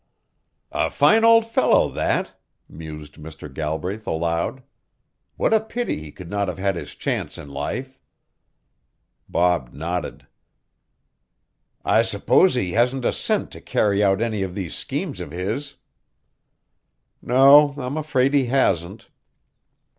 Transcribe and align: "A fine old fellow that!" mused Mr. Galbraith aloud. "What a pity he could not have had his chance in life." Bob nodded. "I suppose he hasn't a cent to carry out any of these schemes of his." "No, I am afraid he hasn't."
"A 0.71 0.89
fine 0.89 1.23
old 1.23 1.45
fellow 1.45 1.87
that!" 1.89 2.31
mused 2.67 3.17
Mr. 3.17 3.53
Galbraith 3.53 4.07
aloud. 4.07 4.63
"What 5.37 5.53
a 5.53 5.59
pity 5.59 5.99
he 5.99 6.11
could 6.11 6.27
not 6.27 6.47
have 6.47 6.57
had 6.57 6.75
his 6.75 6.95
chance 6.95 7.37
in 7.37 7.49
life." 7.49 7.99
Bob 9.29 9.73
nodded. 9.73 10.25
"I 11.85 12.01
suppose 12.01 12.55
he 12.55 12.71
hasn't 12.71 13.05
a 13.05 13.13
cent 13.13 13.51
to 13.51 13.61
carry 13.61 14.03
out 14.03 14.23
any 14.23 14.41
of 14.41 14.55
these 14.55 14.73
schemes 14.73 15.19
of 15.19 15.29
his." 15.29 15.75
"No, 17.21 17.75
I 17.77 17.85
am 17.85 17.95
afraid 17.95 18.33
he 18.33 18.45
hasn't." 18.47 19.07